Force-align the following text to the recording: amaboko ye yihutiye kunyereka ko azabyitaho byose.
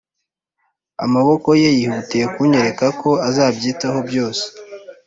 amaboko 1.05 1.49
ye 1.61 1.69
yihutiye 1.77 2.25
kunyereka 2.33 2.85
ko 3.01 3.09
azabyitaho 3.27 3.99
byose. 4.09 4.45